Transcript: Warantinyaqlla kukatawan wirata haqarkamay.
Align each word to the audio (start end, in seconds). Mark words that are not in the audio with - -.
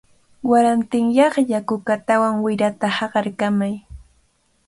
Warantinyaqlla 0.49 1.59
kukatawan 1.67 2.35
wirata 2.45 2.87
haqarkamay. 2.97 3.73